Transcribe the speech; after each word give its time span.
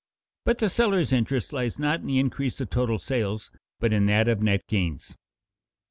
But 0.45 0.57
the 0.57 0.67
seller's 0.67 1.11
interest 1.11 1.53
lies 1.53 1.77
not 1.77 1.99
in 1.99 2.07
the 2.07 2.17
increase 2.17 2.59
of 2.59 2.71
total 2.71 2.97
sales, 2.97 3.51
but 3.79 3.93
in 3.93 4.07
that 4.07 4.27
of 4.27 4.41
net 4.41 4.65
gains. 4.67 5.15